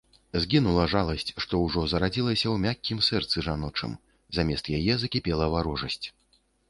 [0.43, 3.93] Згінула жаласць, што ўжо зарадзілася ў мяккім сэрцы жаночым,
[4.39, 6.03] замест яе закіпела варожасць.